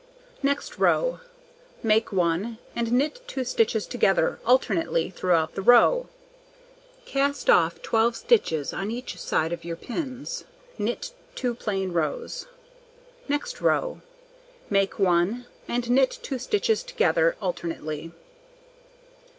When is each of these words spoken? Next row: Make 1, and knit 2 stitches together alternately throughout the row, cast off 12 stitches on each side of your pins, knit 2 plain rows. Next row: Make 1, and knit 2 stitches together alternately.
Next 0.41 0.79
row: 0.79 1.19
Make 1.83 2.11
1, 2.11 2.57
and 2.75 2.91
knit 2.91 3.21
2 3.27 3.43
stitches 3.43 3.85
together 3.85 4.39
alternately 4.47 5.11
throughout 5.11 5.53
the 5.53 5.61
row, 5.61 6.09
cast 7.05 7.51
off 7.51 7.83
12 7.83 8.15
stitches 8.15 8.73
on 8.73 8.89
each 8.89 9.19
side 9.19 9.53
of 9.53 9.63
your 9.63 9.75
pins, 9.75 10.43
knit 10.79 11.13
2 11.35 11.53
plain 11.53 11.91
rows. 11.93 12.47
Next 13.27 13.61
row: 13.61 14.01
Make 14.71 14.97
1, 14.97 15.45
and 15.67 15.89
knit 15.91 16.17
2 16.23 16.39
stitches 16.39 16.81
together 16.81 17.35
alternately. 17.39 18.11